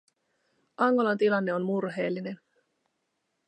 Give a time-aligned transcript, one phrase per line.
[0.77, 2.39] Angolan tilanne on murheellinen.